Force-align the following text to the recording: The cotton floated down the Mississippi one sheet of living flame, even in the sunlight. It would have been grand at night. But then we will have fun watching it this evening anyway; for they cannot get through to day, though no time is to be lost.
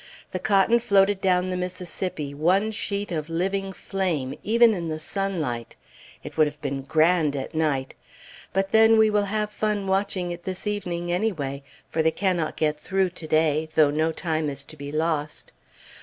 The 0.31 0.39
cotton 0.39 0.79
floated 0.79 1.21
down 1.21 1.51
the 1.51 1.55
Mississippi 1.55 2.33
one 2.33 2.71
sheet 2.71 3.11
of 3.11 3.29
living 3.29 3.71
flame, 3.71 4.33
even 4.41 4.73
in 4.73 4.87
the 4.87 4.97
sunlight. 4.97 5.75
It 6.23 6.35
would 6.37 6.47
have 6.47 6.59
been 6.59 6.81
grand 6.81 7.35
at 7.35 7.53
night. 7.53 7.93
But 8.51 8.71
then 8.71 8.97
we 8.97 9.11
will 9.11 9.25
have 9.25 9.51
fun 9.51 9.85
watching 9.85 10.31
it 10.31 10.41
this 10.41 10.65
evening 10.65 11.11
anyway; 11.11 11.61
for 11.87 12.01
they 12.01 12.09
cannot 12.09 12.57
get 12.57 12.79
through 12.79 13.11
to 13.11 13.27
day, 13.27 13.69
though 13.75 13.91
no 13.91 14.11
time 14.11 14.49
is 14.49 14.63
to 14.63 14.75
be 14.75 14.91
lost. 14.91 15.51